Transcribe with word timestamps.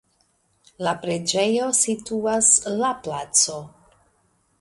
La 0.85 0.93
preĝejo 1.03 1.67
situas 1.79 2.49
la 2.79 2.89
placo. 3.09 3.59